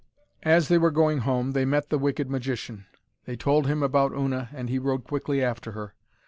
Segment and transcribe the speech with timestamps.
[0.41, 2.87] As they were going home they met the wicked magician.
[3.25, 5.93] They told him about Una, and he rode quickly after her.